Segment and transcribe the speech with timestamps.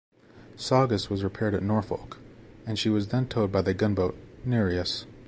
[0.57, 2.17] "Saugus" was repaired at Norfolk
[2.65, 5.05] and she was then towed by the gunboat "Nereus".